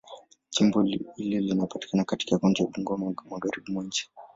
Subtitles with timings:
[0.49, 0.81] Jimbo
[1.15, 4.11] hili linapatikana katika kaunti ya Bungoma, Magharibi mwa nchi.